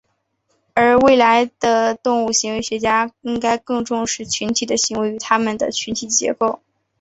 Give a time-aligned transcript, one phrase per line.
[0.73, 6.59] 而未来的动物行为学家应该更重视群体的行为与它们的群体结构。